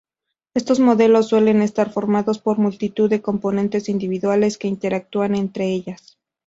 Estos 0.55 0.79
modelos 0.79 1.27
suelen 1.27 1.61
estar 1.61 1.91
formados 1.91 2.39
por 2.39 2.57
multitud 2.57 3.07
de 3.07 3.21
componentes 3.21 3.87
individuales 3.87 4.57
que 4.57 4.67
interactúan 4.67 5.35
entre 5.35 5.67
ellas. 5.67 6.17